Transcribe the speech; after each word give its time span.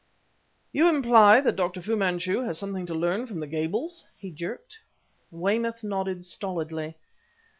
"You 0.71 0.89
imply 0.89 1.41
that 1.41 1.55
Dr. 1.57 1.79
Fu 1.79 1.95
Manchu 1.95 2.39
has 2.41 2.57
something 2.57 2.87
to 2.87 2.95
learn 2.95 3.27
from 3.27 3.39
the 3.39 3.45
Gables?" 3.45 4.07
he 4.17 4.31
jerked. 4.31 4.79
Weymouth 5.29 5.83
nodded 5.83 6.25
stolidly. 6.25 6.95